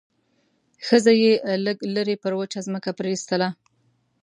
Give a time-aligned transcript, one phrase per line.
[0.85, 1.33] ښځه يې
[1.65, 3.49] لږ لرې پر وچه ځمکه پرېيستله.